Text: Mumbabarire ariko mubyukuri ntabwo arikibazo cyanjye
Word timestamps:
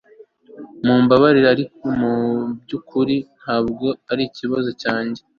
Mumbabarire 0.85 1.47
ariko 1.55 1.83
mubyukuri 1.99 3.15
ntabwo 3.39 3.87
arikibazo 4.11 4.69
cyanjye 4.81 5.21